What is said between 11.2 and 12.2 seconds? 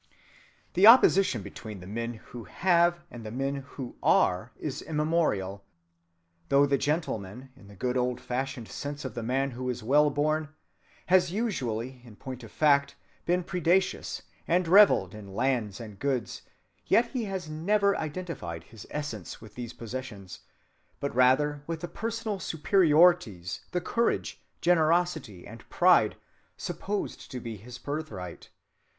usually in